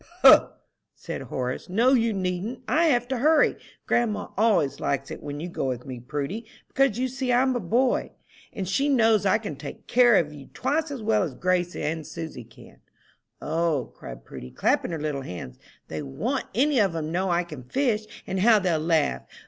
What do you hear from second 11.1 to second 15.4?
as Grace and Susy can." "O," cried Prudy, clapping her little